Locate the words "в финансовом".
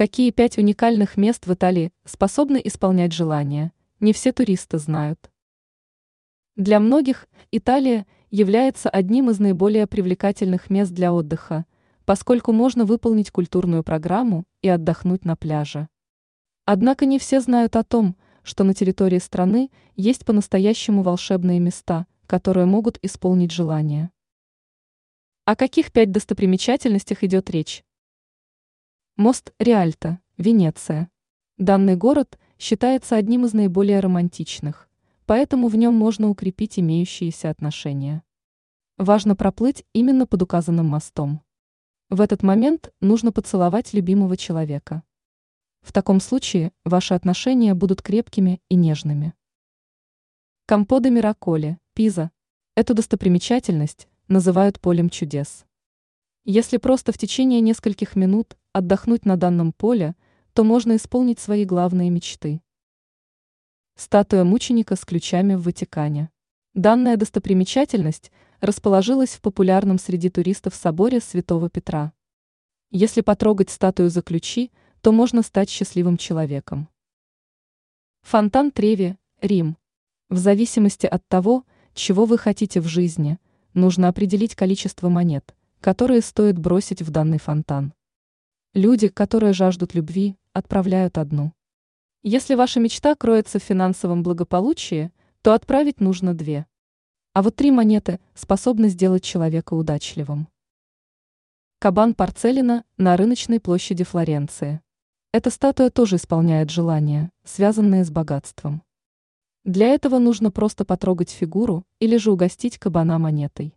93.58-94.22